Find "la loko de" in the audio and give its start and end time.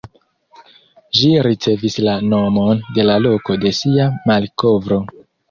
3.11-3.75